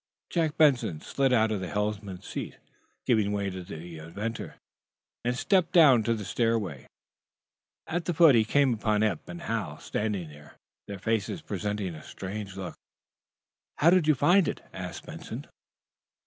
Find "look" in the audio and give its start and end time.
12.57-12.73